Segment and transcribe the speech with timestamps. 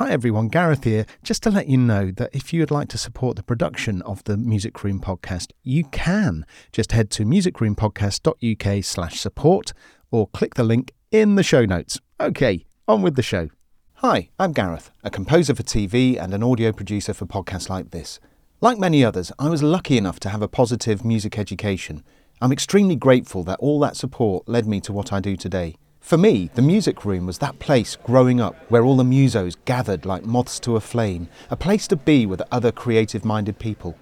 [0.00, 1.04] Hi everyone, Gareth here.
[1.22, 4.24] Just to let you know that if you would like to support the production of
[4.24, 6.46] the Music Room podcast, you can.
[6.72, 9.74] Just head to musicroompodcast.uk slash support
[10.10, 12.00] or click the link in the show notes.
[12.18, 13.50] Okay, on with the show.
[13.96, 18.20] Hi, I'm Gareth, a composer for TV and an audio producer for podcasts like this.
[18.62, 22.02] Like many others, I was lucky enough to have a positive music education.
[22.40, 25.76] I'm extremely grateful that all that support led me to what I do today.
[26.00, 30.04] For me, the music room was that place growing up where all the musos gathered
[30.04, 33.96] like moths to a flame, a place to be with other creative minded people.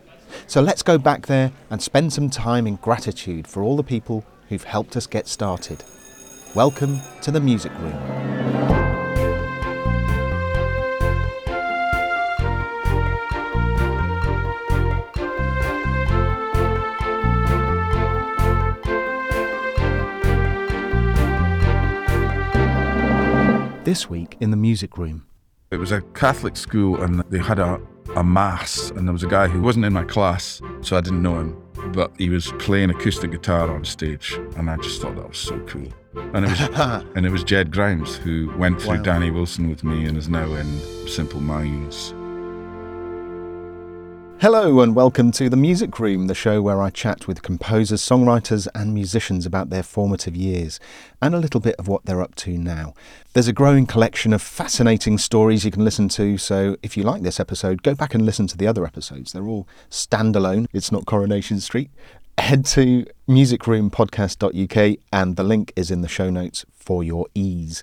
[0.47, 4.25] So let's go back there and spend some time in gratitude for all the people
[4.49, 5.85] who've helped us get started.
[6.55, 8.38] Welcome to the music room.
[23.89, 25.25] This week in the music room.
[25.71, 27.81] It was a Catholic school and they had a,
[28.17, 31.23] a mass, and there was a guy who wasn't in my class, so I didn't
[31.23, 31.57] know him,
[31.95, 35.59] but he was playing acoustic guitar on stage, and I just thought that was so
[35.61, 35.89] cool.
[36.35, 36.61] And it was
[37.17, 39.05] and it was Ged Grimes who went through Wow.
[39.05, 42.13] Danny Wilson with me and is now in Simple Minds.
[44.41, 48.69] Hello and welcome to the Music Room, the show where I chat with composers, songwriters,
[48.73, 50.79] and musicians about their formative years
[51.21, 52.95] and a little bit of what they're up to now.
[53.33, 57.23] There's a growing collection of fascinating stories you can listen to, so if you like
[57.23, 59.33] this episode, go back and listen to the other episodes.
[59.33, 61.91] They're all standalone, it's not Coronation Street.
[62.39, 67.83] Head to musicroompodcast.uk and the link is in the show notes for your ease.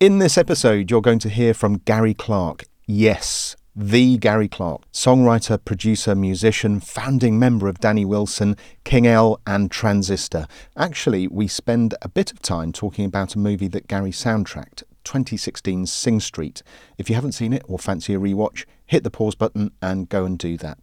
[0.00, 2.64] In this episode, you're going to hear from Gary Clark.
[2.84, 9.70] Yes, the Gary Clark, songwriter, producer, musician, founding member of Danny Wilson, King L, and
[9.70, 10.48] Transister.
[10.76, 15.92] Actually, we spend a bit of time talking about a movie that Gary soundtracked, 2016's
[15.92, 16.62] Sing Street.
[16.98, 20.24] If you haven't seen it or fancy a rewatch, hit the pause button and go
[20.24, 20.78] and do that.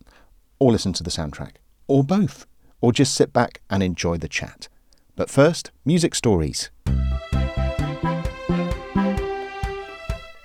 [0.60, 1.56] Or listen to the soundtrack.
[1.88, 2.46] Or both.
[2.82, 4.68] Or just sit back and enjoy the chat.
[5.16, 6.72] But first, music stories.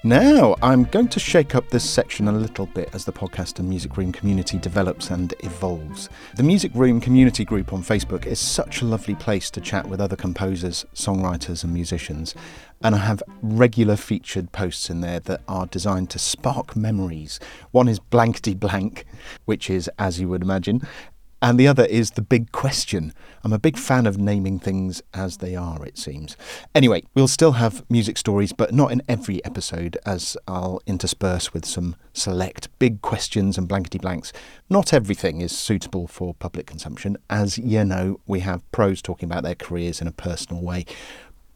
[0.06, 3.68] Now, I'm going to shake up this section a little bit as the podcast and
[3.68, 6.08] Music Room community develops and evolves.
[6.36, 10.00] The Music Room community group on Facebook is such a lovely place to chat with
[10.00, 12.36] other composers, songwriters, and musicians.
[12.84, 17.40] And I have regular featured posts in there that are designed to spark memories.
[17.72, 19.06] One is blankety blank,
[19.44, 20.86] which is, as you would imagine,
[21.42, 23.12] and the other is the big question.
[23.44, 26.36] I'm a big fan of naming things as they are, it seems.
[26.74, 31.64] Anyway, we'll still have music stories, but not in every episode, as I'll intersperse with
[31.64, 34.32] some select big questions and blankety blanks.
[34.70, 37.16] Not everything is suitable for public consumption.
[37.28, 40.86] As you know, we have pros talking about their careers in a personal way.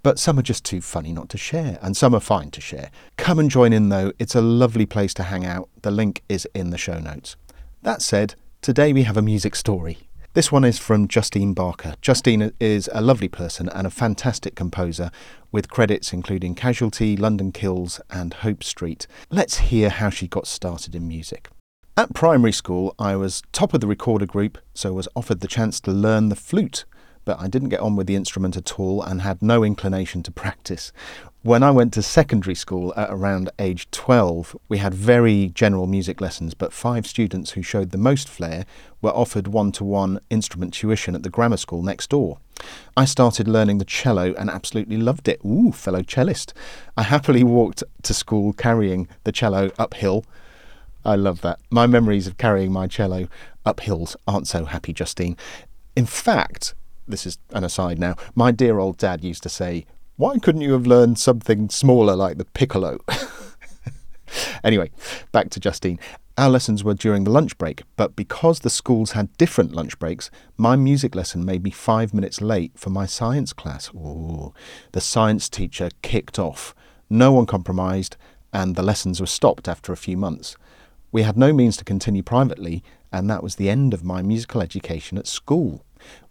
[0.02, 2.90] But some are just too funny not to share, and some are fine to share.
[3.16, 5.68] Come and join in though, it's a lovely place to hang out.
[5.82, 7.36] The link is in the show notes.
[7.82, 9.98] That said, today we have a music story.
[10.34, 11.94] This one is from Justine Barker.
[12.02, 15.10] Justine is a lovely person and a fantastic composer,
[15.50, 19.06] with credits including Casualty, London Kills, and Hope Street.
[19.30, 21.48] Let's hear how she got started in music.
[21.96, 25.80] At primary school, I was top of the recorder group, so was offered the chance
[25.80, 26.84] to learn the flute,
[27.30, 30.32] but I didn't get on with the instrument at all and had no inclination to
[30.32, 30.90] practice.
[31.42, 36.20] When I went to secondary school at around age 12, we had very general music
[36.20, 38.66] lessons, but five students who showed the most flair
[39.00, 42.38] were offered one to one instrument tuition at the grammar school next door.
[42.96, 45.40] I started learning the cello and absolutely loved it.
[45.46, 46.52] Ooh, fellow cellist.
[46.96, 50.24] I happily walked to school carrying the cello uphill.
[51.04, 51.60] I love that.
[51.70, 53.28] My memories of carrying my cello
[53.64, 55.36] up hills aren't so happy, Justine.
[55.94, 56.74] In fact,
[57.06, 60.72] this is an aside now, my dear old dad used to say, Why couldn't you
[60.72, 62.98] have learned something smaller like the piccolo?
[64.64, 64.90] anyway,
[65.32, 65.98] back to Justine.
[66.38, 70.30] Our lessons were during the lunch break, but because the schools had different lunch breaks,
[70.56, 73.90] my music lesson made me five minutes late for my science class.
[73.92, 74.54] Ooh,
[74.92, 76.74] the science teacher kicked off.
[77.10, 78.16] No one compromised,
[78.52, 80.56] and the lessons were stopped after a few months.
[81.12, 82.82] We had no means to continue privately,
[83.12, 85.84] and that was the end of my musical education at school.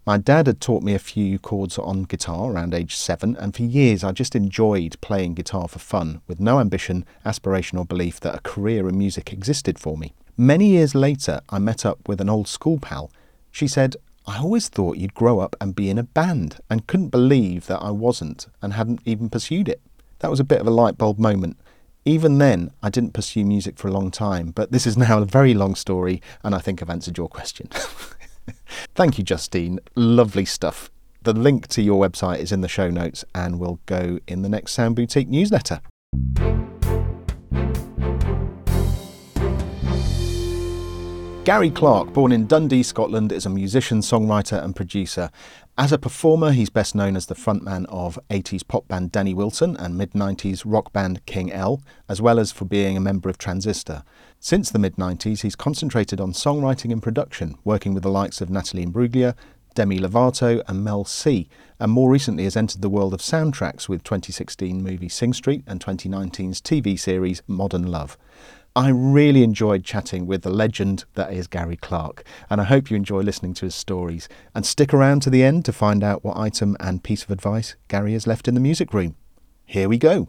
[0.06, 3.62] My dad had taught me a few chords on guitar around age seven, and for
[3.62, 8.34] years I just enjoyed playing guitar for fun, with no ambition, aspiration, or belief that
[8.34, 10.14] a career in music existed for me.
[10.36, 13.10] Many years later, I met up with an old school pal.
[13.50, 13.96] She said,
[14.26, 17.82] I always thought you'd grow up and be in a band, and couldn't believe that
[17.82, 19.80] I wasn't and hadn't even pursued it.
[20.20, 21.58] That was a bit of a light bulb moment.
[22.04, 25.26] Even then, I didn't pursue music for a long time, but this is now a
[25.26, 27.68] very long story, and I think I've answered your question.
[28.94, 29.80] Thank you, Justine.
[29.94, 30.90] Lovely stuff.
[31.22, 34.48] The link to your website is in the show notes and will go in the
[34.48, 35.80] next Sound Boutique newsletter.
[41.44, 45.30] Gary Clark, born in Dundee, Scotland, is a musician, songwriter, and producer.
[45.76, 49.76] As a performer, he's best known as the frontman of 80s pop band Danny Wilson
[49.76, 53.38] and mid 90s rock band King L, as well as for being a member of
[53.38, 54.04] Transister.
[54.42, 58.48] Since the mid 90s, he's concentrated on songwriting and production, working with the likes of
[58.48, 59.36] Natalie Imbruglia,
[59.74, 64.02] Demi Lovato, and Mel C, and more recently has entered the world of soundtracks with
[64.02, 68.16] 2016 movie Sing Street and 2019's TV series Modern Love.
[68.74, 72.96] I really enjoyed chatting with the legend that is Gary Clark, and I hope you
[72.96, 74.26] enjoy listening to his stories.
[74.54, 77.76] And stick around to the end to find out what item and piece of advice
[77.88, 79.16] Gary has left in the music room.
[79.66, 80.28] Here we go.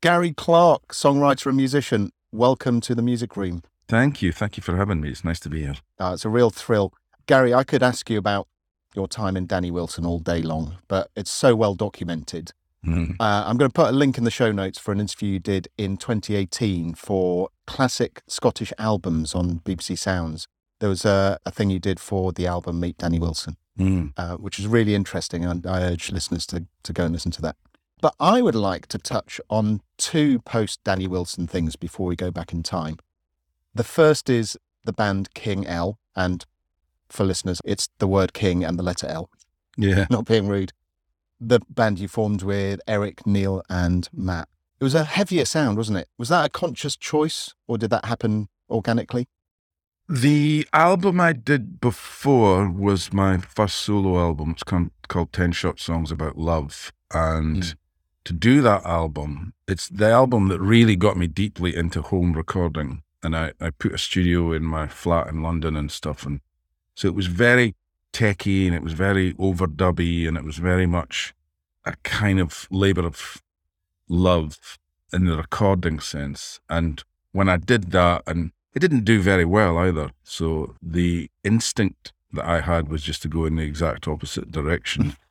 [0.00, 3.62] Gary Clark, songwriter and musician, welcome to the music room.
[3.88, 4.32] Thank you.
[4.32, 5.10] Thank you for having me.
[5.10, 5.74] It's nice to be here.
[6.00, 6.92] Uh, it's a real thrill.
[7.26, 8.48] Gary, I could ask you about
[8.94, 12.52] your time in Danny Wilson all day long, but it's so well documented.
[12.86, 13.12] Mm.
[13.20, 15.38] Uh, I'm going to put a link in the show notes for an interview you
[15.38, 20.48] did in 2018 for classic Scottish albums on BBC Sounds.
[20.80, 24.12] There was a, a thing you did for the album Meet Danny Wilson, Mm.
[24.18, 27.42] uh, which is really interesting, and I urge listeners to, to go and listen to
[27.42, 27.56] that.
[28.02, 32.30] But I would like to touch on two post Danny Wilson things before we go
[32.30, 32.96] back in time.
[33.74, 36.44] The first is the band King L, and
[37.08, 39.30] for listeners, it's the word King and the letter L
[39.78, 40.06] Yeah.
[40.10, 40.72] not being rude,
[41.40, 44.48] the band you formed with Eric, Neil, and Matt.
[44.80, 46.08] It was a heavier sound, wasn't it?
[46.18, 49.28] Was that a conscious choice, or did that happen organically?
[50.08, 54.50] The album I did before was my first solo album.
[54.50, 56.92] It's called 10 Short Songs About Love.
[57.14, 57.74] And Mm.
[58.24, 63.02] To do that album, it's the album that really got me deeply into home recording.
[63.22, 66.26] And I, I put a studio in my flat in London and stuff.
[66.26, 66.40] And
[66.94, 67.74] so it was very
[68.12, 71.34] techie and it was very overdubby and it was very much
[71.84, 73.42] a kind of labor of
[74.08, 74.78] love
[75.12, 76.60] in the recording sense.
[76.68, 77.02] And
[77.32, 80.10] when I did that, and it didn't do very well either.
[80.22, 85.16] So the instinct that I had was just to go in the exact opposite direction.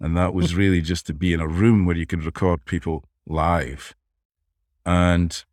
[0.00, 3.04] and that was really just to be in a room where you could record people
[3.26, 3.94] live.
[4.86, 5.44] And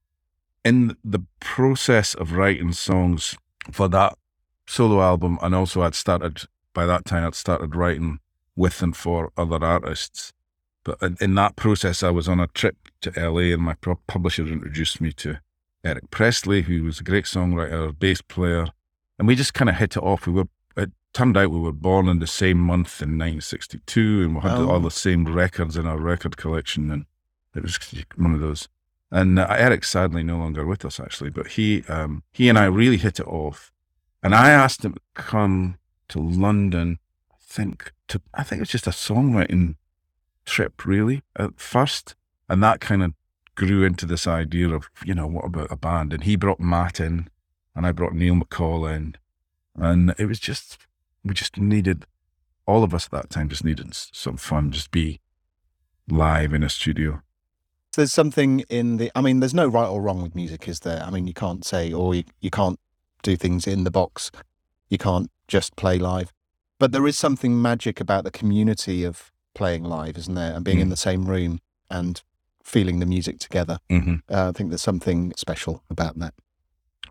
[0.63, 3.38] in the process of writing songs
[3.71, 4.17] for that
[4.65, 8.19] solo album, and also I'd started, by that time, I'd started writing
[8.55, 10.33] with and for other artists.
[10.83, 13.75] But in, that process, I was on a trip to LA, and my
[14.07, 15.39] publisher introduced me to
[15.83, 18.67] Eric Pressly, who was a great songwriter, bass player,
[19.19, 20.25] and we just kind of hit it off.
[20.25, 20.47] We were
[21.17, 24.69] turned out we were born in the same month in 1962, and we had Oh.
[24.69, 27.05] all the same records in our record collection, and
[27.55, 27.79] it was
[28.15, 28.67] one of those.
[29.09, 32.65] And uh, Eric's sadly no longer with us, actually, but he um, he and I
[32.65, 33.71] really hit it off.
[34.21, 35.77] And I asked him to come
[36.09, 36.99] to London.
[37.31, 39.75] I think to I think it was just a songwriting
[40.45, 42.15] trip, really, at first,
[42.47, 43.13] and that kind of
[43.55, 46.13] grew into this idea of you know what about a band?
[46.13, 47.29] And he brought Matt in,
[47.75, 49.15] and I brought Neil MacColl in,
[49.75, 50.87] and it was just
[51.27, 52.06] we just needed
[52.65, 55.19] all of us at that time just needed some fun, just be
[56.09, 57.21] live in a studio.
[57.95, 59.12] There's something in the.
[59.15, 61.01] I mean, there's no right or wrong with music, is there?
[61.03, 62.79] I mean, you can't say, or you, you can't
[63.24, 64.31] do things in the box.
[64.89, 66.31] You can't just play live.
[66.79, 70.53] But there is something magic about the community of playing live, isn't there?
[70.53, 70.91] And being in Mm.
[70.91, 71.59] the same room
[71.89, 72.21] and
[72.63, 73.79] feeling the music together.
[73.89, 74.15] Mm-hmm.
[74.31, 76.35] Uh, I think there's something special about that.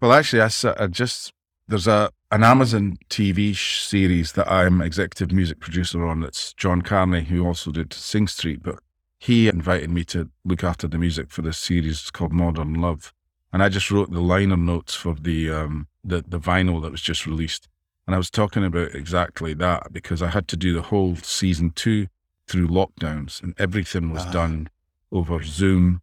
[0.00, 1.32] Well, actually, I just
[1.66, 6.22] there's a an Amazon TV series that I'm executive music producer on.
[6.22, 8.78] It's John Carney, who also did Sing Street, but
[9.18, 11.92] he invited me to look after the music for this series.
[11.92, 13.14] It's called Modern Love,
[13.54, 17.00] and I just wrote the liner notes for the um the the vinyl that was
[17.00, 17.70] just released.
[18.06, 21.70] And I was talking about exactly that because I had to do the whole season
[21.70, 22.06] two
[22.46, 24.32] through lockdowns, and everything was Ah.
[24.32, 24.68] done
[25.10, 26.02] over Zoom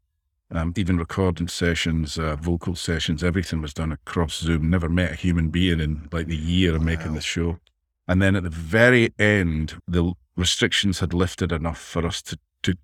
[0.53, 4.69] um, even recording sessions, uh, vocal sessions, everything was done across Zoom.
[4.69, 7.15] Never met a human being in like the year of making Wow.
[7.15, 7.59] the show.
[8.07, 12.75] And then at the very end, the restrictions had lifted enough for us to, to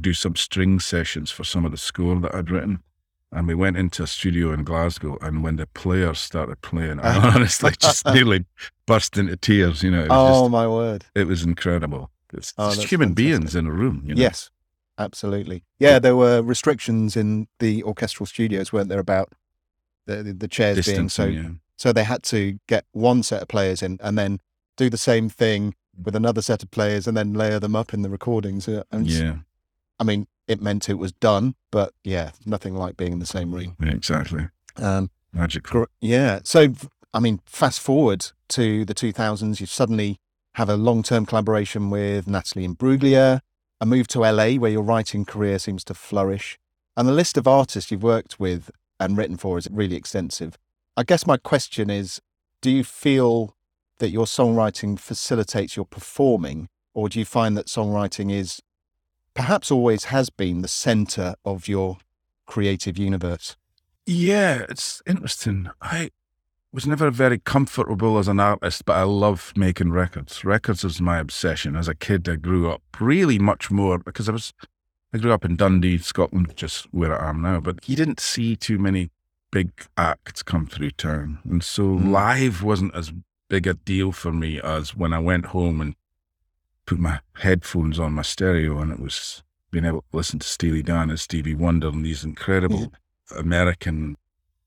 [0.00, 2.80] do some string sessions for some of the score that I'd written.
[3.32, 7.14] And we went into a studio in Glasgow, and when the players started playing, I
[7.34, 8.44] honestly just nearly
[8.86, 9.82] burst into tears.
[9.84, 11.04] You know, it was, Oh just, my word!
[11.14, 12.10] it was incredible.
[12.32, 13.16] It's Oh, just human fantastic.
[13.40, 14.02] beings in a room.
[14.04, 14.20] You know?
[14.20, 14.50] Yes,
[15.00, 15.64] absolutely.
[15.78, 19.32] Yeah, there were restrictions in the orchestral studios, weren't there, about
[20.06, 21.48] the the, the chairs being so yeah.
[21.76, 24.40] so they had to get one set of players in and then
[24.76, 28.02] do the same thing with another set of players and then layer them up in
[28.02, 28.68] the recordings.
[28.68, 29.38] Uh, And Yeah,
[29.98, 33.52] I mean, it meant it was done, but yeah, nothing like being in the same
[33.52, 33.76] room.
[33.80, 34.48] yeah, exactly.
[34.76, 35.86] Um, Magical.
[36.00, 36.40] yeah.
[36.44, 36.74] So,
[37.12, 40.18] I mean, fast forward to the 2000s, you suddenly
[40.54, 43.40] have a long term collaboration with Natalie Imbruglia,
[43.80, 46.58] a move to LA where your writing career seems to flourish,
[46.96, 50.58] and the list of artists you've worked with and written for is really extensive.
[50.96, 52.20] I guess my question is
[52.60, 53.56] do you feel
[53.98, 58.60] that your songwriting facilitates your performing, or do you find that songwriting is
[59.34, 61.98] perhaps always has been the center of your
[62.46, 63.56] creative universe?
[64.06, 65.70] Yeah, it's interesting.
[65.80, 66.10] I
[66.72, 70.44] was never very comfortable as an artist, but I love making records.
[70.44, 71.74] Records was my obsession.
[71.74, 74.52] As a kid, I grew up really much more because I was,
[75.12, 78.54] I grew up in Dundee, Scotland, just where I am now, but you didn't see
[78.54, 79.10] too many
[79.50, 81.40] big acts come through town.
[81.44, 82.10] And so mm.
[82.10, 83.12] live wasn't as
[83.48, 85.96] big a deal for me as when I went home and
[86.86, 90.82] put my headphones on my stereo and it was being able to listen to Steely
[90.82, 92.92] Dan and Stevie Wonder and these incredible
[93.36, 94.16] American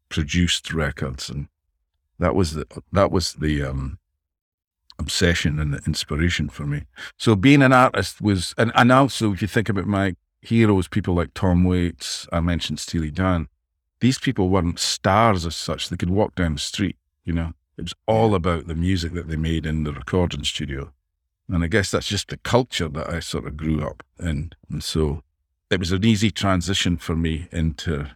[0.09, 1.29] produced records.
[1.29, 1.47] And
[2.19, 3.99] that was the that was the um,
[4.99, 6.83] obsession and the inspiration for me.
[7.17, 11.13] So being an artist was, and, and also if you think about my heroes, people
[11.13, 13.47] like Tom Waits, I mentioned Steely Dan.
[13.99, 15.89] These people weren't stars as such.
[15.89, 16.97] They could walk down the street.
[17.23, 20.91] You know, it was all about the music that they made in the recording studio.
[21.47, 24.51] And I guess that's just the culture that I sort of grew up in.
[24.69, 25.23] And so
[25.69, 28.11] it was an easy transition for me into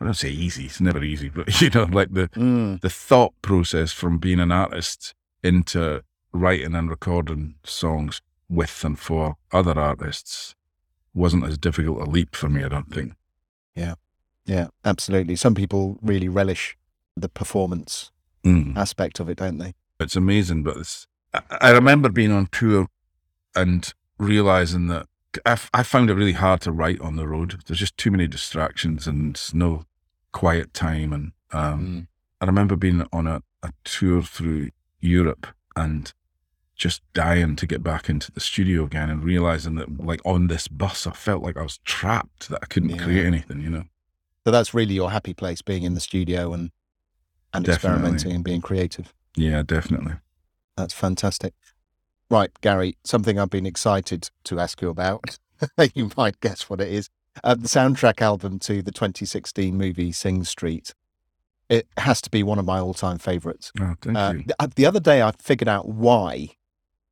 [0.00, 2.80] I don't say easy, it's never easy, but you know, like the mm.
[2.80, 9.36] the thought process from being an artist into writing and recording songs with and for
[9.52, 10.54] other artists
[11.14, 13.14] wasn't as difficult a leap for me, I don't think.
[13.74, 13.94] Yeah.
[14.46, 15.36] Yeah, absolutely.
[15.36, 16.76] Some people really relish
[17.16, 18.10] the performance
[18.44, 18.76] mm.
[18.76, 19.74] aspect of it, don't they?
[20.00, 22.88] It's amazing, but it's, I, I remember being on tour
[23.54, 25.06] and realizing that
[25.44, 27.60] I, I found it really hard to write on the road.
[27.66, 29.84] There's just too many distractions and no
[30.32, 31.12] quiet time.
[31.12, 32.06] And um, mm.
[32.40, 36.12] I remember being on a, a tour through Europe and
[36.76, 40.66] just dying to get back into the studio again and realizing that, like, on this
[40.66, 43.02] bus, I felt like I was trapped, that I couldn't yeah.
[43.02, 43.84] create anything, you know?
[44.44, 46.70] So that's really your happy place, being in the studio and,
[47.52, 49.14] and experimenting and being creative.
[49.36, 50.14] Yeah, definitely.
[50.76, 51.54] That's fantastic.
[52.30, 55.38] Right, Gary, something I've been excited to ask you about.
[55.94, 57.10] you might guess what it is.
[57.42, 60.94] Uh, the soundtrack album to the 2016 movie Sing Street.
[61.68, 63.72] It has to be one of my all-time favorites.
[63.80, 64.44] Oh, thank uh, you.
[64.46, 66.50] The, the other day, I figured out why.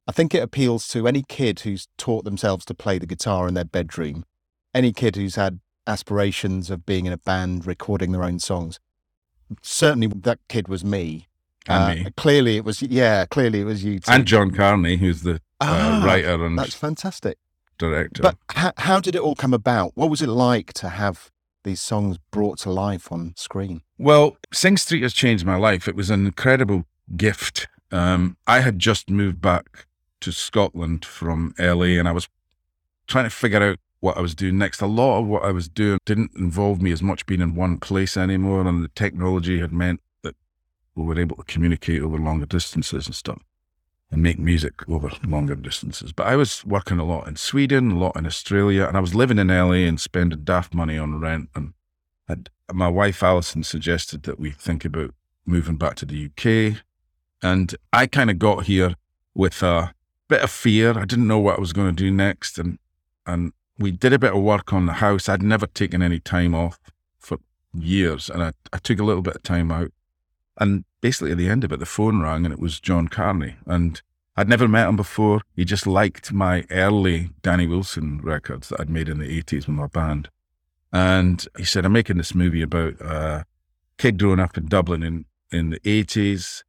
[0.07, 3.55] I think it appeals to any kid who's taught themselves to play the guitar in
[3.55, 4.25] their bedroom,
[4.75, 8.79] any kid who's had aspirations of being in a band, recording their own songs.
[9.63, 11.29] Certainly, that kid was me.
[11.69, 12.11] And uh, me.
[12.17, 13.27] Clearly, it was yeah.
[13.27, 13.99] Clearly, it was you.
[14.01, 14.11] Too.
[14.11, 17.39] And John Carney, who's the uh, ah, writer and that's fantastic
[17.79, 18.23] director.
[18.23, 19.93] But how, how did it all come about?
[19.95, 21.31] What was it like to have
[21.65, 23.83] these songs brought to life on screen?
[23.99, 25.87] Well, Sing Street has changed my life.
[25.87, 26.85] It was an incredible
[27.17, 27.69] gift.
[27.91, 29.87] Um, I had just moved back
[30.21, 32.29] to Scotland from LA and I was
[33.07, 34.81] trying to figure out what I was doing next.
[34.81, 37.79] A lot of what I was doing didn't involve me as much being in one
[37.79, 40.01] place anymore, and the technology had meant
[40.95, 43.43] we were able to communicate over longer distances and stuff
[44.13, 46.13] and make music over longer distances.
[46.13, 49.15] But I was working a lot in Sweden, a lot in Australia, and I was
[49.15, 51.49] living in LA and spending daft money on rent.
[51.55, 51.73] And
[52.29, 55.15] had, my wife Alison suggested that we think about
[55.47, 56.83] moving back to the UK.
[57.43, 58.97] And I kind of got here
[59.35, 59.95] with a
[60.29, 60.91] bit of fear.
[60.99, 62.59] I didn't know what I was going to do next.
[62.59, 62.79] And,
[63.27, 65.27] and we did a bit of work on the house.
[65.27, 66.79] I'd never taken any time off
[67.19, 67.39] for
[67.73, 68.29] years.
[68.29, 69.91] And I, I took a little bit of time out
[70.59, 73.57] and basically at the end of it, the phone rang and it was John Carney.
[73.67, 74.01] And
[74.37, 75.43] I'd never met him before.
[75.55, 79.77] He just liked my early Danny Wilson records that I'd made in the 80s with
[79.77, 80.31] my band.
[80.93, 83.45] And he said, I'm making this movie about a
[83.99, 86.63] kid growing up in Dublin in, in the 80s.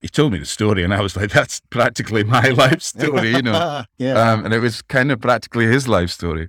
[0.00, 3.42] He told me the story, and I was like, that's practically my life story, you
[3.42, 3.84] know.
[3.98, 4.32] yeah.
[4.32, 6.48] Um, and it was kind of practically his life story.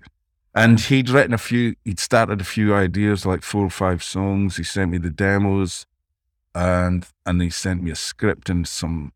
[0.53, 4.57] And he'd written a few, he'd started a few ideas, like four or five songs.
[4.57, 5.85] He sent me the demos
[6.53, 9.13] and and he sent me a script and some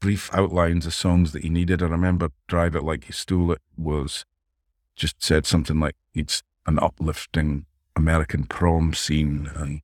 [0.00, 1.82] brief outlines of songs that he needed.
[1.82, 4.24] I remember Drive It Like He Stole It was
[4.94, 9.50] just said something like it's an uplifting American prom scene.
[9.54, 9.80] And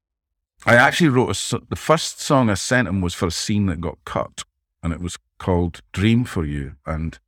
[0.66, 3.81] I actually wrote a, the first song I sent him was for a scene that
[3.81, 4.45] got cut
[4.83, 6.76] and it was called Dream for You.
[6.87, 7.19] And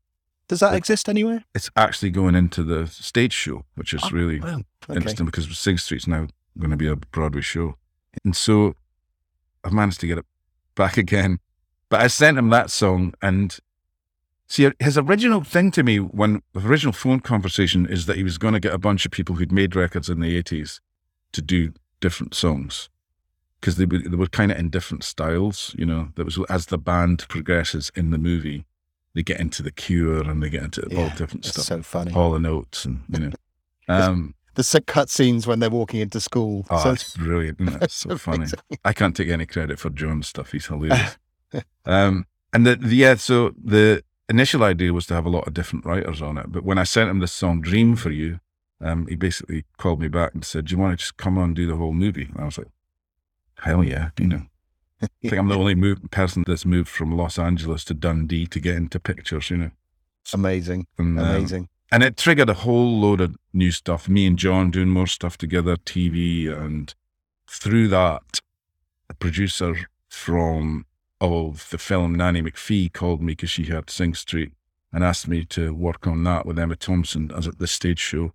[0.49, 1.45] does that it, exist anywhere?
[1.55, 4.63] It's actually going into the stage show, which is oh, really okay.
[4.91, 7.77] interesting because Sing Street's now going to be a Broadway show.
[8.25, 8.75] And so
[9.65, 10.27] I've managed to get it
[10.75, 11.39] back again.
[11.89, 13.59] But I sent him that song and
[14.47, 18.39] see his original thing to me when the original phone conversation is that he was
[18.39, 20.81] going to get a bunch of people who'd made records in the 80s
[21.33, 22.89] to do different songs
[23.61, 26.09] because they were, they were kind of in different styles, you know.
[26.17, 28.67] There was as the band progresses in the movie,
[29.15, 31.65] they get into the Cure and they get into yeah, all different stuff.
[31.65, 33.31] So funny, all the notes and you know.
[33.87, 36.67] Um, the sick cut scenes when they're walking into school.
[36.71, 37.61] Oh, so it's brilliant.
[37.61, 38.47] Isn't so funny.
[38.85, 40.53] I can't take any credit for John's stuff.
[40.53, 41.17] He's hilarious.
[41.85, 45.55] um, and the, the, yeah, so the initial idea was to have a lot of
[45.55, 46.51] different writers on it.
[46.51, 48.41] But when I sent him this song, Dream for You,
[48.81, 51.45] um, he basically called me back and said, Do you want to just come on
[51.45, 52.29] and do the whole movie?
[52.33, 52.69] And I was like,
[53.59, 54.43] Hell yeah, you know.
[55.03, 58.61] I think I'm the only move, person that's moved from Los Angeles to Dundee to
[58.61, 59.71] get into pictures, you know.
[60.33, 60.87] Amazing.
[60.99, 61.69] And, um, Amazing.
[61.95, 64.09] And it triggered a whole load of new stuff.
[64.09, 66.93] Me and John doing more stuff together, TV, and
[67.47, 68.41] through that,
[69.09, 69.77] a producer
[70.09, 70.87] from
[71.21, 74.51] of the film Nanny McPhee called me because she had Sing Street
[74.93, 78.33] and asked me to work on that with Emma Thompson as at the stage show.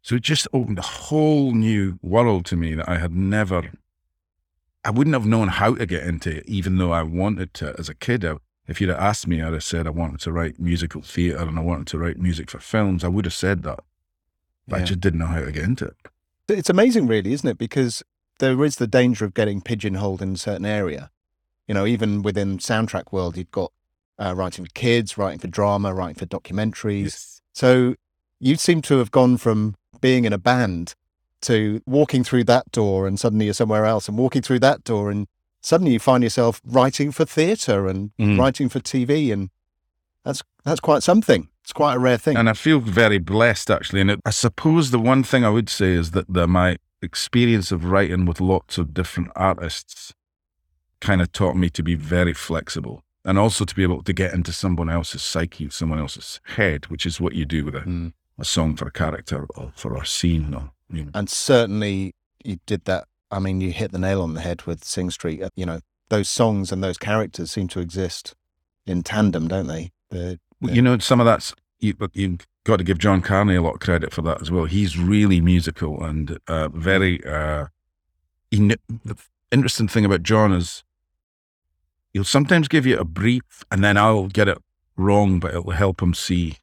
[0.00, 3.72] So it just opened a whole new world to me that I had never,
[4.84, 7.88] I wouldn't have known how to get into it, even though I wanted to as
[7.88, 8.24] a kid.
[8.24, 11.42] I, if you'd have asked me, I'd have said I wanted to write musical theatre
[11.42, 13.04] and I wanted to write music for films.
[13.04, 13.80] I would have said that.
[14.66, 15.96] But I just didn't know how to get into it.
[16.48, 17.58] It's amazing, really, isn't it?
[17.58, 18.02] Because
[18.38, 21.10] there is the danger of getting pigeonholed in a certain area.
[21.68, 23.72] You know, even within soundtrack world, you've got
[24.18, 27.40] uh, writing for kids, writing for drama, writing for documentaries.
[27.52, 27.94] So
[28.40, 30.94] you seem to have gone from being in a band
[31.42, 35.10] to walking through that door and suddenly you're somewhere else and walking through that door
[35.10, 35.26] and
[35.64, 38.38] suddenly you find yourself writing for theatre and Mm.
[38.38, 39.50] writing for TV and
[40.24, 41.48] that's that's quite something.
[41.62, 42.36] It's quite a rare thing.
[42.36, 44.00] And I feel very blessed actually.
[44.02, 47.72] And it, I suppose the one thing I would say is that the, my experience
[47.72, 50.12] of writing with lots of different artists
[51.00, 54.32] kind of taught me to be very flexible and also to be able to get
[54.34, 58.12] into someone else's psyche, someone else's head, which is what you do with a, Mm.
[58.38, 60.54] a song for a character or for a scene.
[60.54, 61.10] Or, you know.
[61.14, 63.04] And certainly you did that.
[63.34, 65.42] I mean, you hit the nail on the head with Sing Street.
[65.42, 68.34] Uh, You know, those songs and those characters seem to exist
[68.86, 69.90] in tandem, don't they?
[70.60, 73.74] You know, some of that's you, but you've got to give John Carney a lot
[73.74, 74.66] of credit for that as well.
[74.66, 77.24] He's really musical and uh, very.
[77.26, 77.66] Uh,
[78.50, 78.58] he,
[79.04, 79.16] the
[79.50, 80.84] interesting thing about John is
[82.12, 84.58] he'll sometimes give you a brief, and then I'll get it
[84.96, 86.58] wrong, but it'll help him see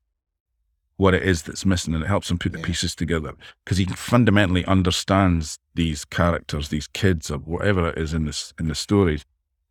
[1.01, 2.65] what it is that's missing, and it helps him put the Yeah.
[2.65, 3.33] pieces together
[3.63, 8.67] because he fundamentally understands these characters, these kids, or whatever it is in this in
[8.67, 9.25] the stories,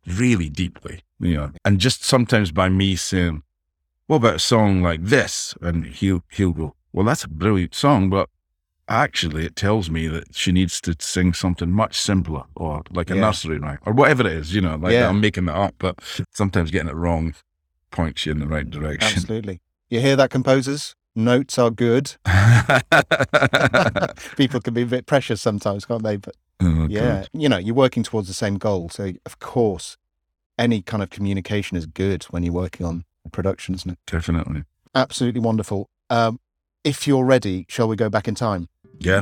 [0.05, 1.03] really deeply.
[1.19, 3.43] You know, and just sometimes by me saying
[4.07, 5.55] what about a song like this?
[5.61, 8.27] And he'll he'll go, well, that's a brilliant song, but
[8.89, 13.15] actually it tells me that she needs to sing something much simpler or like a
[13.15, 13.21] Yeah.
[13.21, 15.07] nursery rhyme or whatever it is, you know, like Yeah.
[15.09, 15.95] I'm making that up, but
[16.33, 17.33] sometimes getting it wrong
[17.91, 19.17] points you in the right direction.
[19.19, 19.61] absolutely.
[19.89, 20.95] You hear that, composers?
[21.15, 22.15] Notes are good.
[24.37, 26.17] People can be a bit precious sometimes, can't they?
[26.17, 27.29] But Oh, yeah, God.
[27.33, 28.87] you know, you're working towards the same goal.
[28.89, 29.97] So, of course,
[30.59, 33.97] any kind of communication is good when you're working on a production, isn't it?
[34.05, 34.63] Definitely.
[34.93, 35.89] Absolutely wonderful.
[36.11, 36.39] Um,
[36.83, 38.69] if you're ready, shall we go back in time?
[38.99, 39.21] Yeah.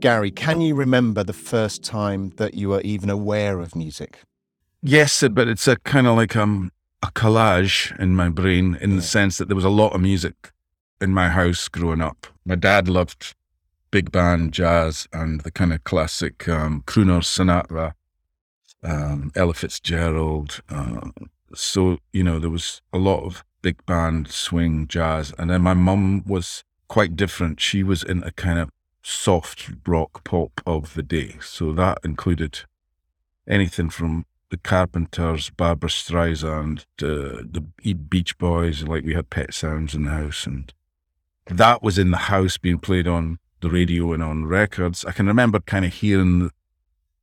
[0.00, 4.20] Gary, can you remember the first time that you were even aware of music?
[4.82, 6.70] Yes, but it's a kind of like um,
[7.02, 10.52] a collage in my brain in the sense that there was a lot of music
[11.00, 12.26] in my house growing up.
[12.44, 13.34] My dad loved
[13.90, 17.94] big band jazz and the kind of classic um, crooner Sinatra,
[18.82, 20.60] um, Ella Fitzgerald.
[20.68, 21.10] Uh,
[21.54, 25.32] so, you know, there was a lot of big band swing jazz.
[25.38, 27.60] And then my mum was quite different.
[27.60, 28.70] She was in a kind of
[29.02, 31.36] soft rock pop of the day.
[31.40, 32.60] So that included
[33.46, 39.94] anything from the Carpenters, Barbra Streisand, uh, the Beach Boys, like we had Pet Sounds
[39.94, 40.72] in the house, and
[41.46, 45.04] that was in the house being played on the radio and on records.
[45.04, 46.50] I can remember kind of hearing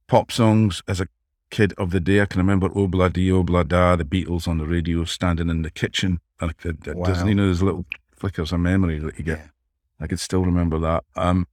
[0.07, 1.07] pop songs as a
[1.49, 2.21] kid of the day.
[2.21, 5.71] I can remember Obla Di Obla Da, the Beatles on the radio, standing in the
[5.71, 6.19] kitchen.
[6.41, 7.85] And it, it, it doesn't, you know, there's little
[8.15, 9.49] flickers of memory that you get.
[9.99, 11.03] I could still remember that.
[11.15, 11.47] Um,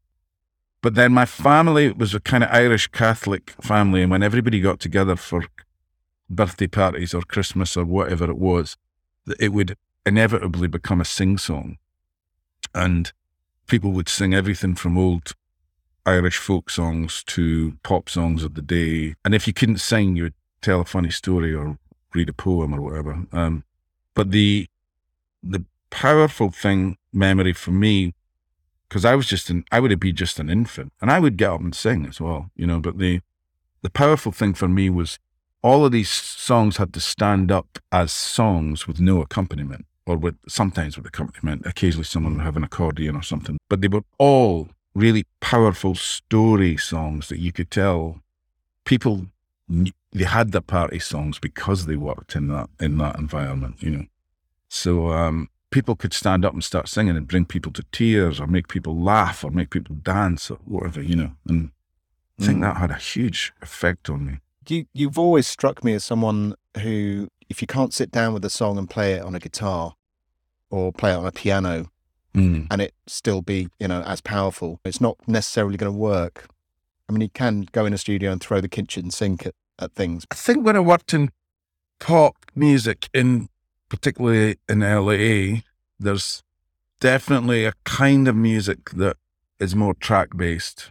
[0.80, 4.80] but then my family was a kind of Irish Catholic family, and when everybody got
[4.80, 5.44] together for
[6.32, 8.76] birthday parties or Christmas or whatever it was,
[9.38, 11.78] it would inevitably become a sing song.
[12.74, 13.12] And
[13.66, 15.32] people would sing everything from old
[16.04, 19.14] Irish folk songs to pop songs of the day.
[19.24, 21.78] And if you couldn't sing, you would tell a funny story or
[22.14, 23.26] read a poem or whatever.
[23.32, 23.64] Um,
[24.14, 24.66] but the
[25.42, 28.14] the powerful thing, memory for me,
[28.88, 31.50] because I was just an, I would be just an infant, and I would get
[31.50, 32.80] up and sing as well, you know.
[32.80, 33.20] But the
[33.82, 35.18] the powerful thing for me was
[35.62, 40.36] all of these songs had to stand up as songs with no accompaniment, or with
[40.48, 41.64] sometimes with accompaniment.
[41.66, 46.76] Occasionally, someone would have an accordion or something, but they were all really powerful story
[46.76, 48.20] songs that you could tell
[48.84, 49.26] people
[50.12, 54.04] they had the party songs because they worked in that in that environment, you know.
[54.68, 58.46] So um, people could stand up and start singing and bring people to tears or
[58.46, 61.32] make people laugh or make people dance or whatever, you know.
[61.48, 61.70] And
[62.40, 62.62] I think Mm.
[62.62, 64.38] that had a huge effect on me.
[64.68, 68.50] You, you've always struck me as someone who, if you can't sit down with a
[68.50, 69.94] song and play it on a guitar
[70.70, 71.90] or play it on a piano
[72.34, 72.66] Mm.
[72.70, 76.48] and it still be, you know, as powerful, it's not necessarily going to work.
[77.06, 79.92] I mean, you can go in a studio and throw the kitchen sink at, at
[79.92, 80.26] things.
[80.30, 81.30] I think when I worked in
[82.00, 83.50] pop music, in
[83.90, 85.60] particularly in LA,
[86.00, 86.42] there's
[87.00, 89.18] definitely a kind of music that
[89.58, 90.90] is more track based.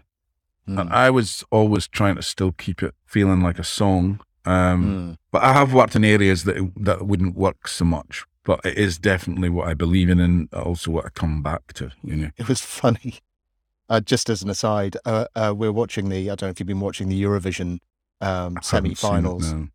[0.67, 0.79] Mm.
[0.79, 4.19] And I was always trying to still keep it feeling like a song.
[4.45, 5.17] Um, Mm.
[5.31, 8.25] But I have worked in areas that that wouldn't work so much.
[8.43, 11.91] But it is definitely what I believe in, and also what I come back to.
[12.03, 13.19] You know, It was funny.
[13.87, 16.73] Uh, just as an aside, uh, uh, we're watching the, I don't know if you've
[16.75, 17.79] been watching the Eurovision
[18.21, 19.67] um, I haven't semi it, no.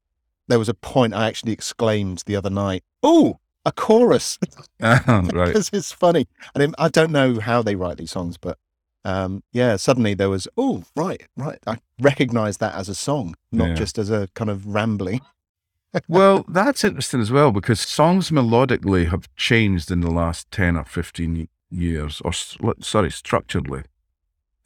[0.48, 4.38] There was a point I actually exclaimed the other night, Oh, a chorus.
[4.80, 5.02] right.
[5.34, 6.28] because it's funny.
[6.54, 8.58] And I don't know how they write these songs, but
[9.06, 11.60] um, yeah, suddenly there was, oh, right, right.
[11.66, 13.74] I recognized that as a song, not Yeah.
[13.74, 15.20] just as a kind of rambling.
[16.08, 20.84] well, that's interesting as well because songs melodically have changed in the last 10 or
[20.84, 23.82] 15 years, or sorry, structurally.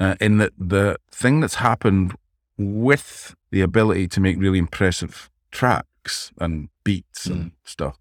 [0.01, 2.15] Uh, in that the thing that's happened
[2.57, 7.99] with the ability to make really impressive tracks and beats and stuff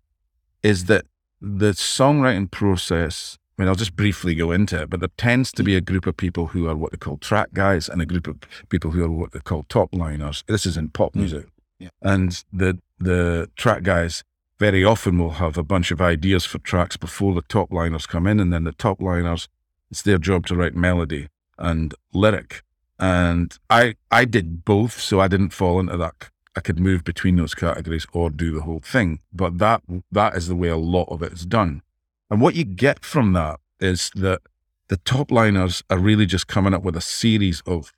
[0.64, 1.06] is that
[1.42, 3.38] the songwriting process.
[3.60, 6.08] I mean, I'll just briefly go into it, but there tends to be a group
[6.08, 8.38] of people who are what they call track guys and a group of
[8.70, 10.46] people who are what they call top liners.
[10.48, 11.16] This is in pop Mm.
[11.18, 11.48] music.
[11.78, 11.90] Yeah.
[12.02, 14.24] And the the track guys
[14.60, 18.28] very often will have a bunch of ideas for tracks before the top liners come
[18.28, 19.50] in, and then the top liners,
[19.92, 22.64] it's their job to write melody and lyric.
[22.98, 26.30] And I I did both, so I didn't fall into that.
[26.56, 29.20] I could move between those categories or do the whole thing.
[29.34, 29.82] But that
[30.14, 31.82] that is the way a lot of it is done.
[32.30, 34.42] And what you get from that is that
[34.88, 37.92] the top liners are really just coming up with a series of.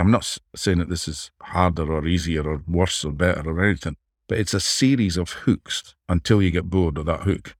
[0.00, 3.96] I'm not saying that this is harder or easier or worse or better or anything,
[4.28, 7.56] but it's a series of hooks until you get bored of that hook.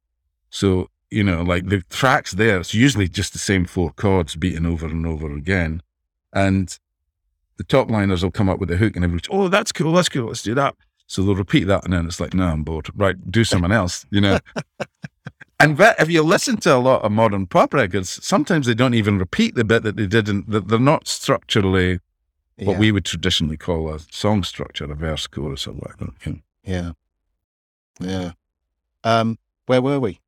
[0.48, 4.66] So, you know, like the tracks there, it's usually just the same four chords beaten
[4.66, 5.82] over and over again.
[6.32, 6.78] And
[7.56, 10.08] the top liners will come up with a hook and everybody's, oh, that's cool, that's
[10.08, 10.76] cool, let's do that.
[11.08, 12.88] So they'll repeat that and then it's like, no, I'm bored.
[12.94, 14.38] Right, do something else, you know.
[15.60, 19.18] and if you listen to a lot of modern pop records, sometimes they don't even
[19.18, 22.00] repeat the bit that they didn't, that they're not structurally
[22.56, 22.78] what yeah.
[22.78, 26.12] we would traditionally call a song structure, a verse, chorus, or whatever.
[26.64, 26.92] Yeah.
[28.00, 28.32] Yeah.
[29.04, 30.20] Um, where were we?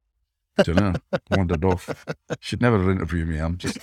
[0.62, 0.94] don't know.
[1.30, 2.04] Wandered off.
[2.40, 3.38] Should never interview me.
[3.38, 3.78] I'm just,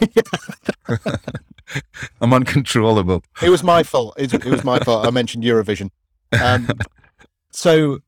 [2.21, 3.23] I'm uncontrollable.
[3.41, 4.15] It was my fault.
[4.17, 5.05] It, it was my fault.
[5.05, 5.91] I mentioned Eurovision.
[6.39, 6.69] Um,
[7.51, 7.99] so,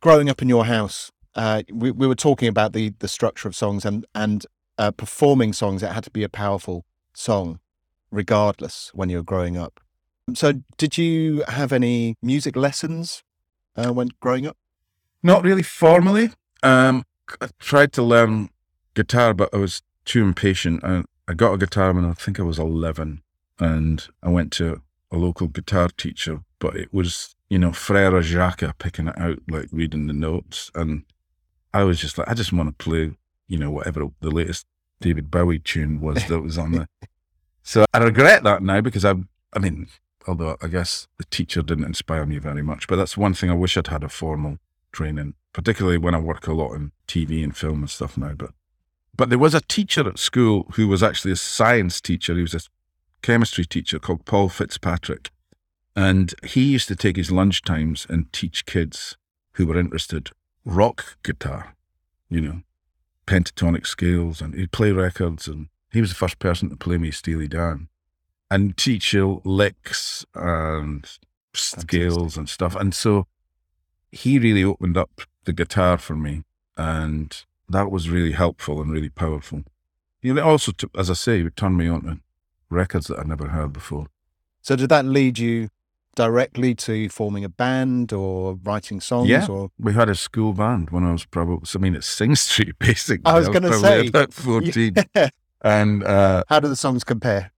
[0.00, 3.56] growing up in your house, uh, we, we were talking about the the structure of
[3.56, 4.46] songs and and
[4.78, 5.82] uh, performing songs.
[5.82, 7.60] It had to be a powerful song,
[8.10, 9.80] regardless when you were growing up.
[10.34, 13.22] So, did you have any music lessons
[13.76, 14.56] uh, when growing up?
[15.22, 16.30] Not really formally.
[16.62, 17.04] Um,
[17.40, 18.50] I tried to learn
[18.94, 20.84] guitar, but I was too impatient.
[20.84, 23.22] I, I got a guitar when I think I was 11,
[23.58, 28.78] and I went to a local guitar teacher, but it was, you know, Frere Jacques
[28.78, 30.70] picking it out, like reading the notes.
[30.74, 31.04] And
[31.74, 33.12] I was just like, I just want to play,
[33.48, 34.66] you know, whatever the latest
[35.00, 36.88] David Bowie tune was that was on the.
[37.64, 39.14] So I regret that now because I,
[39.52, 39.86] I mean,
[40.26, 43.54] although I guess the teacher didn't inspire me very much, but that's one thing I
[43.54, 44.58] wish I'd had a formal
[44.90, 48.32] training, particularly when I work a lot in TV and film and stuff now.
[48.36, 48.50] But
[49.16, 52.34] but there was a teacher at school who was actually a science teacher.
[52.34, 52.60] He was a
[53.22, 55.30] chemistry teacher called Paul Fitzpatrick.
[55.94, 59.16] And he used to take his lunch times and teach kids
[59.52, 60.30] who were interested
[60.64, 61.74] rock guitar,
[62.28, 62.62] you know,
[63.26, 65.48] pentatonic scales, and he'd play records.
[65.48, 67.88] And he was the first person to play me Steely Dan
[68.50, 71.08] and teach you licks and
[71.54, 72.76] scales and stuff.
[72.76, 73.26] And so
[74.10, 76.44] he really opened up the guitar for me.
[76.76, 79.62] And that was really helpful and really powerful.
[80.20, 82.20] He also, took, as I say, he turned me on to
[82.70, 84.06] records that I'd never heard before.
[84.60, 85.68] So, did that lead you
[86.14, 89.28] directly to forming a band or writing songs?
[89.28, 89.46] Yeah.
[89.48, 92.78] Or We had a school band when I was probably, I mean, it's Sing Street,
[92.78, 93.24] basically.
[93.24, 94.94] I was gonna say, about 14.
[95.14, 95.28] Yeah.
[95.64, 97.52] And uh, How do the songs compare?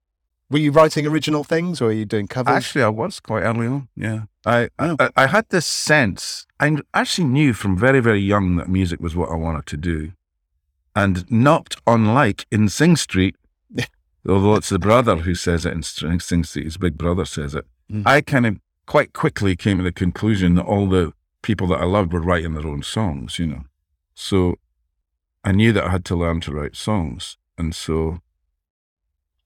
[0.51, 2.53] Were you writing original things or are you doing covers?
[2.55, 3.87] actually, I was quite early on.
[3.95, 4.23] Yeah.
[4.45, 4.95] I, Oh.
[4.99, 9.15] I, I had this sense, I actually knew from very, very young that music was
[9.15, 10.11] what I wanted to do.
[10.95, 13.35] And not unlike in Sing Street,
[14.29, 15.81] although it's the brother who says it in
[16.19, 17.65] Sing Street, his big brother says it.
[17.91, 18.03] Mm.
[18.05, 21.85] I kind of quite quickly came to the conclusion that all the people that I
[21.85, 23.63] loved were writing their own songs, you know.
[24.13, 24.55] So
[25.43, 27.37] I knew that I had to learn to write songs.
[27.57, 28.19] And so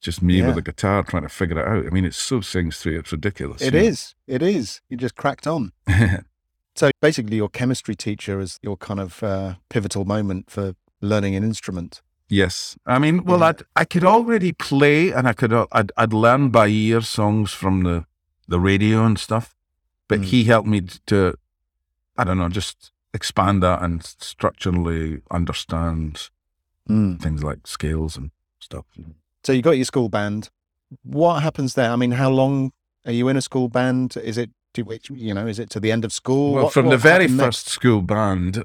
[0.02, 0.48] just me Yeah.
[0.48, 1.86] with a guitar trying to figure it out.
[1.86, 3.62] I mean, it's so Sing Street, it's ridiculous.
[3.62, 4.16] It is.
[4.28, 4.82] It is.
[4.90, 5.72] You just cracked on.
[6.76, 11.44] So basically, your chemistry teacher is your kind of uh, pivotal moment for learning an
[11.44, 12.02] instrument.
[12.30, 13.48] Yes, I mean, well, Yeah.
[13.48, 17.52] I'd, I could already play, and I could uh, I'd, I'd learn by ear songs
[17.52, 18.06] from the
[18.50, 19.56] the radio and stuff.
[20.08, 20.26] But Mm.
[20.26, 21.36] he helped me to,
[22.18, 26.30] I don't know, just expand that and structurally understand
[26.88, 28.86] things like scales and stuff.
[29.44, 30.50] So you got your school band.
[31.04, 31.92] What happens there?
[31.92, 32.72] I mean, how long
[33.06, 34.18] are you in a school band?
[34.18, 35.46] Is it to which you know?
[35.46, 36.54] Is it to the end of school?
[36.54, 38.64] Well, What- from what the very first school band,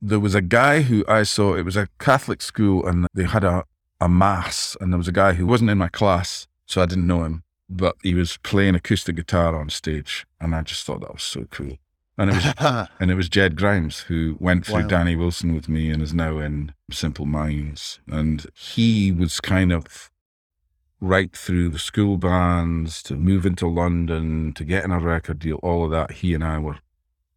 [0.00, 1.54] there was a guy who I saw.
[1.56, 3.64] It was a Catholic school, and they had a
[3.98, 7.06] a mass, and there was a guy who wasn't in my class, so I didn't
[7.06, 11.12] know him, but he was playing acoustic guitar on stage, and I just thought that
[11.12, 11.78] was so cool.
[12.18, 14.88] And it was and it was Ged Grimes who went through Wow.
[14.88, 18.00] Danny Wilson with me and is now in Simple Minds.
[18.08, 20.10] And he was kind of
[20.98, 25.56] right through the school bands to move into London to get in a record deal,
[25.62, 26.12] all of that.
[26.12, 26.78] He and I were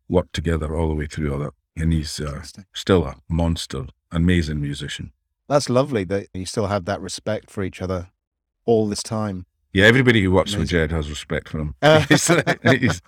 [0.07, 1.53] worked together all the way through all that.
[1.75, 5.11] And he's uh, still a monster, amazing musician.
[5.47, 8.09] That's lovely that you still have that respect for each other
[8.65, 9.45] all this time.
[9.73, 11.75] Yeah, everybody who works with Ged has respect for him.
[11.81, 12.27] Uh, he's,
[12.63, 13.01] he's,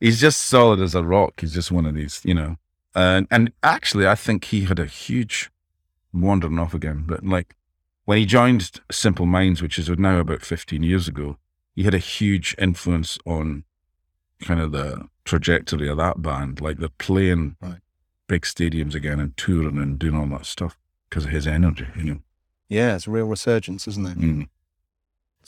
[0.00, 1.40] he's just solid as a rock.
[1.40, 2.56] He's just one of these, you know.
[2.94, 5.50] And and actually, I think he had a huge
[6.12, 7.54] wandering off again, but like
[8.06, 11.36] when he joined Simple Minds, which is now about 15 years ago,
[11.76, 13.64] he had a huge influence on
[14.40, 16.60] kind of the trajectory of that band.
[16.60, 17.80] Like they're playing Right.
[18.26, 20.78] big stadiums again and touring and doing all that stuff
[21.10, 22.18] because of his energy, you know.
[22.70, 24.18] yeah, it's a real resurgence, isn't it?
[24.18, 24.48] Mm.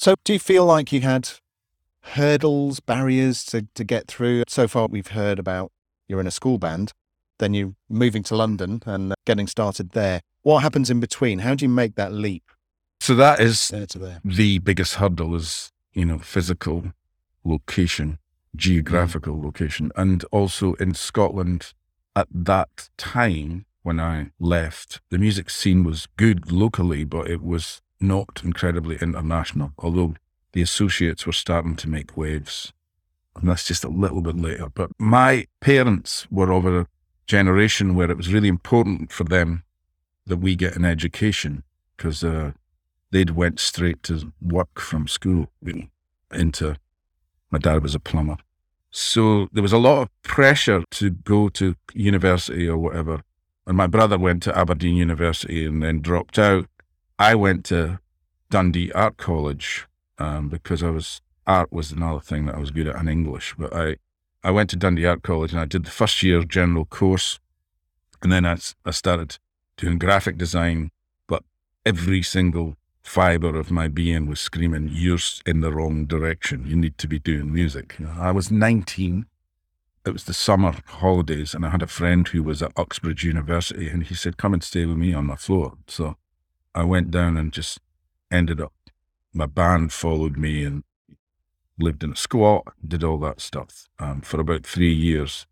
[0.01, 1.29] So, do you feel like you had
[2.01, 4.45] hurdles, barriers to, to get through?
[4.49, 5.73] So far, we've heard about
[6.09, 6.95] you're in a school band,
[7.39, 10.23] then you're moving to London and uh, getting started there.
[10.41, 11.41] What happens in between?
[11.41, 12.45] How do you make that leap
[13.01, 14.23] So that is there there?
[14.25, 16.95] the biggest hurdle is you know physical
[17.45, 18.19] location
[18.57, 21.75] geographical location and also in scotland
[22.17, 27.81] at that time when i left the music scene was good locally but it was
[28.01, 30.15] not incredibly international although
[30.53, 32.73] the associates were starting to make waves.
[33.37, 34.69] And that's just a little bit later.
[34.75, 36.87] But my parents were of a
[37.27, 39.65] generation where it was really important for them
[40.27, 41.63] that we get an education
[41.97, 42.53] because uh,
[43.11, 45.47] they'd went straight to work from school
[46.33, 46.77] into
[47.51, 48.37] my dad was a plumber.
[48.91, 53.23] So there was a lot of pressure to go to university or whatever.
[53.67, 56.67] And my brother went to aberdeen university and then dropped out
[57.21, 58.01] i went to
[58.51, 59.87] dundee art college
[60.19, 63.55] um, because i was art was another thing that i was good at and english
[63.57, 63.97] but i
[64.43, 67.39] i went to dundee art college and i did the first year general course
[68.23, 69.39] and then I, I started
[69.77, 70.91] doing graphic design
[71.29, 71.45] but
[71.87, 76.67] every single fiber of my being was screaming, You're in the wrong direction.
[76.67, 77.97] You need to be doing music.
[77.99, 79.27] You know, I was 19.
[80.07, 83.89] It was the summer holidays, and I had a friend who was at Uxbridge University,
[83.89, 85.75] and he said, Come and stay with me on my floor.
[85.89, 86.17] So
[86.75, 87.81] I went down and just
[88.31, 88.73] ended up,
[89.33, 90.85] my band followed me and
[91.79, 95.47] lived in a squat, did all that stuff um, for about three years.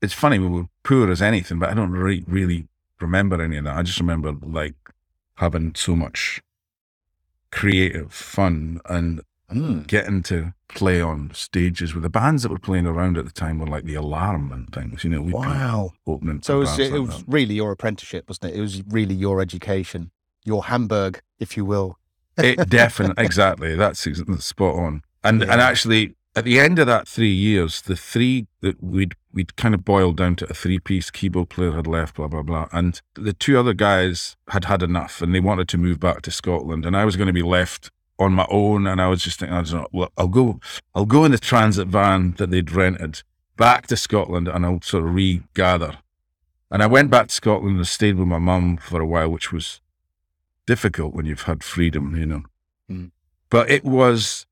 [0.00, 2.68] It's funny, we were poor as anything, but I don't re- really
[3.00, 3.76] remember any of that.
[3.76, 4.76] I just remember like
[5.36, 6.40] having so much
[7.50, 9.86] creative fun and Mm.
[9.86, 13.58] getting to play on stages with the bands that were playing around at the time
[13.58, 15.04] were like the Alarm and things.
[15.04, 15.92] You know, we'd Wow.
[16.06, 16.42] opening.
[16.42, 18.58] So it was, it like was really your apprenticeship, wasn't it?
[18.58, 20.10] It was really your education,
[20.44, 21.98] your Hamburg, if you will.
[22.36, 23.74] It definitely exactly.
[23.74, 25.02] That's that's spot on.
[25.24, 29.56] And and actually, at the end of that three years, the three that we'd we'd
[29.56, 32.68] kind of boiled down to a three piece keyboard player had left, blah blah blah,
[32.70, 36.30] and the two other guys had had enough, and they wanted to move back to
[36.30, 39.40] Scotland, and I was going to be left on my own, and I was just
[39.40, 40.60] thinking, I don't know, well, I'll go,
[40.94, 43.22] I'll go in the transit van that they'd rented
[43.56, 45.98] back to Scotland, and I'll sort of regather.
[46.70, 49.52] And I went back to Scotland and stayed with my mum for a while, which
[49.52, 49.80] was
[50.66, 52.42] difficult when you've had freedom, you know.
[52.90, 53.10] Mm.
[53.50, 54.46] But it was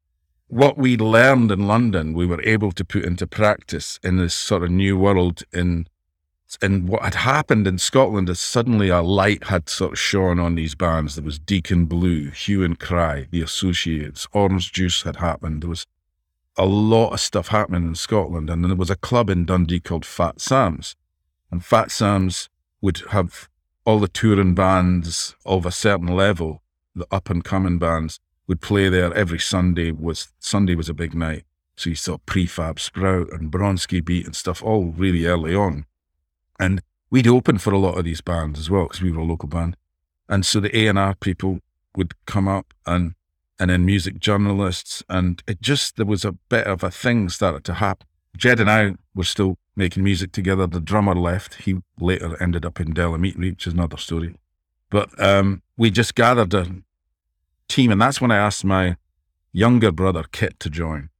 [0.49, 4.63] what we learned in London, we were able to put into practice in this sort
[4.63, 5.43] of new world.
[5.53, 5.87] In
[6.63, 10.55] and what had happened in Scotland is suddenly a light had sort of shone on
[10.55, 11.15] these bands.
[11.15, 15.63] There was Deacon Blue, Hue and Cry, The Associates, Orange Juice had happened.
[15.63, 15.87] There was
[16.57, 19.81] a lot of stuff happening in Scotland, and then there was a club in Dundee
[19.81, 20.97] called Fat Sam's,
[21.51, 22.49] and Fat Sam's
[22.81, 23.49] would have
[23.85, 26.63] all the touring bands of a certain level,
[26.95, 29.91] the up and coming bands, would play there every Sunday.
[29.91, 31.45] Was Sunday was a big night,
[31.77, 35.85] so you saw Prefab Sprout and Bronski Beat and stuff all really early on,
[36.59, 39.25] and we'd open for a lot of these bands as well because we were a
[39.25, 39.77] local band.
[40.29, 41.61] And so the A&R people
[41.97, 43.15] would come up and
[43.59, 47.65] and then music journalists and it just there was a bit of a thing started
[47.65, 48.07] to happen.
[48.37, 50.67] Ged and I were still making music together.
[50.67, 51.63] The drummer left.
[51.63, 54.37] He later ended up in Del-Amitri, which is another story.
[54.91, 56.67] But um, we just gathered a
[57.69, 58.97] team, and that's when I asked my
[59.53, 61.11] younger brother Kit to join.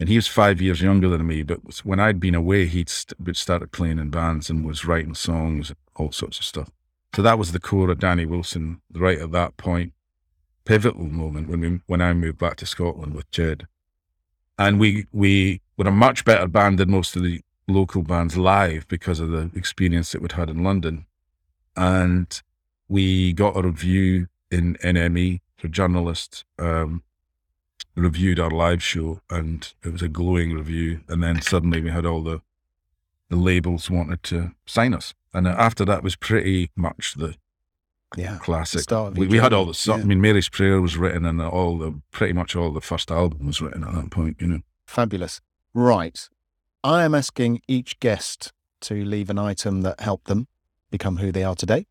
[0.00, 3.36] And he was five years younger than me, but when I'd been away, he'd st-
[3.36, 6.70] started playing in bands and was writing songs, and all sorts of stuff.
[7.14, 9.92] So that was the core of Danny Wilson right at that point,
[10.64, 13.68] pivotal moment when we when I moved back to Scotland with Ged,
[14.58, 18.88] and we we were a much better band than most of the local bands live
[18.88, 21.06] because of the experience that we'd had in London,
[21.76, 22.42] and
[22.88, 26.44] we got a review in NME for journalists.
[26.58, 27.04] Um,
[27.94, 31.00] reviewed our live show and it was a glowing review.
[31.08, 32.40] And then suddenly we had all the
[33.30, 35.14] the labels wanted to sign us.
[35.32, 37.36] And after that was pretty much the
[38.16, 38.88] yeah classic.
[39.16, 40.04] we, we had all the stuff yeah.
[40.04, 43.46] i mean mary's prayer was written and all the pretty much all the first album
[43.46, 44.60] was written at that point you know.
[44.86, 45.40] Fabulous.
[45.72, 46.28] Right.
[46.84, 48.52] I am asking each guest
[48.82, 50.46] to leave an item that helped them
[50.90, 51.86] become who they are today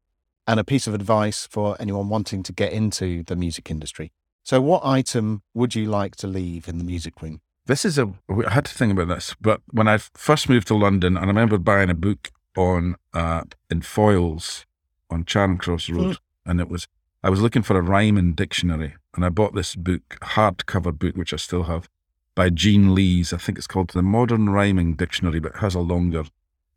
[0.48, 4.12] and a piece of advice for anyone wanting to get into the music industry
[4.44, 7.42] so, what item would you like to leave in the music room?
[7.66, 8.14] This is a.
[8.46, 11.28] I had to think about this, but when I first moved to London, and I
[11.28, 14.66] remember buying a book on uh, in Foyles
[15.10, 16.18] on Charing Cross Road, mm.
[16.46, 16.88] and it was
[17.24, 21.34] I was looking for a rhyming dictionary, and I bought this book, hardcover book, which
[21.34, 21.88] I still have,
[22.36, 23.32] by Gene Lees.
[23.32, 26.26] I think it's called The Modern Rhyming Dictionary, but it has a longer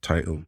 [0.03, 0.45] title.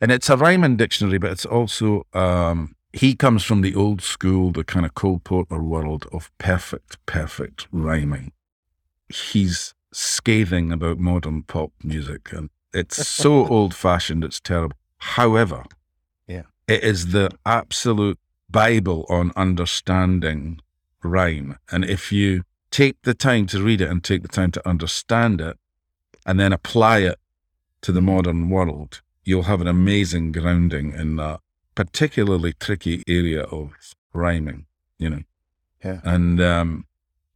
[0.00, 4.52] And it's a rhyming dictionary, but it's also um, he comes from the old school,
[4.52, 8.32] the kind of Cole Porter world of perfect, perfect rhyming.
[9.08, 14.76] He's scathing about modern pop music, and it's so old fashioned, it's terrible.
[14.98, 15.64] However,
[16.26, 18.18] yeah, it is the absolute
[18.50, 20.60] Bible on understanding
[21.02, 21.58] rhyme.
[21.70, 25.40] And if you take the time to read it and take the time to understand
[25.40, 25.56] it,
[26.24, 27.18] and then apply it
[27.80, 31.40] to the modern world, you'll have an amazing grounding in that
[31.74, 33.72] particularly tricky area of
[34.12, 34.66] rhyming,
[34.98, 35.22] you know.
[35.84, 36.00] Yeah.
[36.04, 36.86] And um,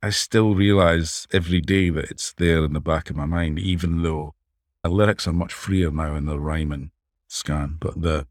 [0.02, 4.02] I still realize every day that it's there in the back of my mind, even
[4.02, 4.34] though
[4.82, 6.90] the lyrics are much freer now in the rhyming
[7.28, 8.26] scan, but the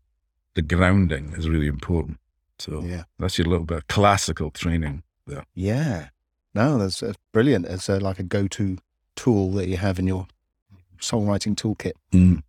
[0.54, 2.18] the grounding is really important.
[2.60, 3.04] So yeah.
[3.20, 5.44] that's your little bit of classical training there.
[5.54, 6.08] Yeah.
[6.54, 7.65] No, that's, that's brilliant.
[7.65, 8.78] It's a, like a go-to
[9.18, 10.28] tool that you have in your
[11.00, 11.91] songwriting toolkit.
[12.13, 12.44] Mm.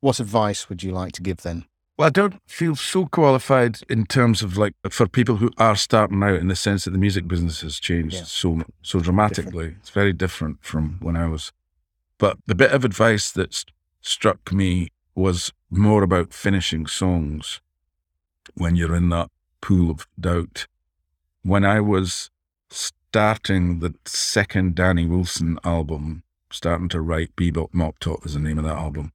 [0.00, 1.66] What advice would you like to give then
[2.02, 6.20] well, I don't feel so qualified in terms of like for people who are starting
[6.24, 8.22] out in the sense that the music business has changed yeah.
[8.24, 9.66] so so dramatically.
[9.66, 9.76] Different.
[9.82, 11.52] It's very different from when I was.
[12.18, 13.64] But the bit of advice that
[14.00, 17.60] struck me was more about finishing songs
[18.54, 20.66] when you're in that pool of doubt.
[21.44, 22.30] When I was
[22.68, 28.64] starting the second Danny Wilson album, starting to write Bebop Moptop is the name of
[28.64, 29.12] that album,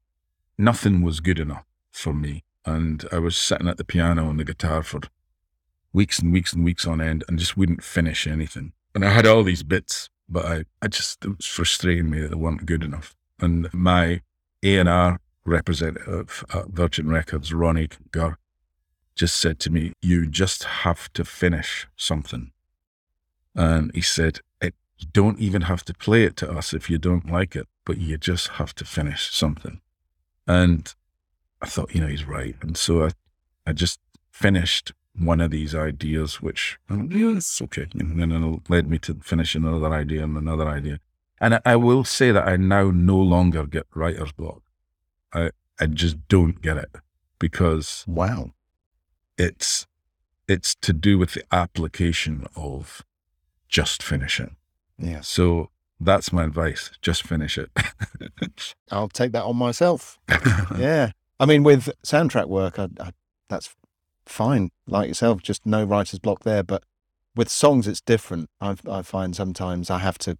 [0.58, 4.43] nothing was good enough for me and I was sitting at the piano and the
[4.43, 4.99] guitar for
[5.93, 8.73] weeks and weeks and weeks on end and just wouldn't finish anything.
[8.93, 12.30] And I had all these bits, but I, I just, it was frustrating me that
[12.30, 13.15] they weren't good enough.
[13.39, 14.21] And my
[14.63, 18.38] A&R representative at Virgin Records, Ronnie Gurr,
[19.15, 22.51] just said to me, you just have to finish something.
[23.56, 24.41] And he said,
[24.97, 27.97] you don't even have to play it to us if you don't like it, but
[27.97, 29.80] you just have to finish something.
[30.47, 30.93] And
[31.62, 32.56] I thought, you know, he's right.
[32.62, 33.10] And so I,
[33.65, 34.00] I just
[34.32, 37.88] finished one of these ideas, which, um, yeah, it's okay.
[38.00, 41.00] And then it led me to finish another idea and another idea.
[41.39, 44.62] And I, I will say that I now no longer get writer's block.
[45.34, 46.89] I, I just don't get it
[47.39, 48.52] because wow,
[49.38, 49.86] it's
[50.48, 53.04] it's to do with the application of
[53.67, 54.56] just finishing.
[54.98, 55.22] Yeah.
[55.22, 56.91] So that's my advice.
[57.02, 57.70] Just finish it.
[58.91, 60.17] I'll take that on myself.
[60.78, 61.12] yeah.
[61.39, 63.11] I mean, with soundtrack work, I, I,
[63.49, 63.76] that's
[64.26, 64.72] fine.
[64.88, 66.64] Like yourself, just no writer's block there.
[66.64, 66.84] But
[67.36, 68.49] with songs, it's different.
[68.59, 70.38] I, I find sometimes I have to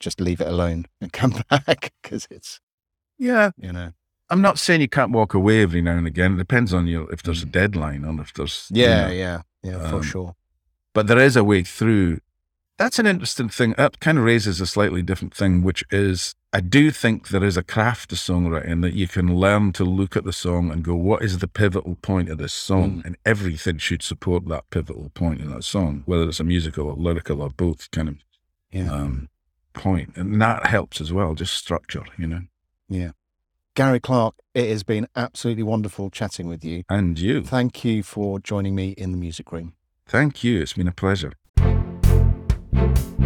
[0.00, 2.60] just leave it alone and come back because it's
[3.18, 3.92] yeah, you know.
[4.30, 6.34] I'm not saying you can't walk away every now and again.
[6.34, 7.52] It depends on you if there's a mm.
[7.52, 10.36] deadline or if there's yeah, you know, yeah, yeah, um, for sure.
[10.92, 12.20] But there is a way through.
[12.78, 13.74] That's an interesting thing.
[13.76, 17.56] That kind of raises a slightly different thing, which is I do think there is
[17.56, 20.94] a craft to songwriting that you can learn to look at the song and go,
[20.94, 22.98] what is the pivotal point of this song?
[22.98, 23.04] Mm.
[23.04, 26.94] And everything should support that pivotal point in that song, whether it's a musical or
[26.94, 28.16] lyrical or both kind of
[28.70, 28.90] yeah.
[28.90, 29.28] um,
[29.74, 30.16] point.
[30.16, 32.42] And that helps as well, just structure, you know?
[32.88, 33.10] Yeah.
[33.74, 36.84] Gary Clark, it has been absolutely wonderful chatting with you.
[36.88, 37.42] And you.
[37.42, 39.74] Thank you for joining me in the music room.
[40.06, 40.62] Thank you.
[40.62, 41.34] It's been a pleasure
[42.78, 43.17] you